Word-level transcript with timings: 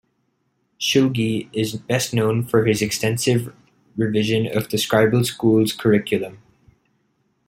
Shulgi 0.79 1.47
is 1.53 1.75
best 1.75 2.11
known 2.11 2.41
for 2.43 2.65
his 2.65 2.81
extensive 2.81 3.53
revision 3.95 4.47
of 4.47 4.67
the 4.71 4.77
scribal 4.77 5.23
school's 5.27 5.73
curriculum. 5.73 6.39